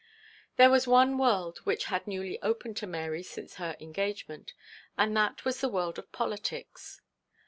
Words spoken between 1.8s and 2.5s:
had newly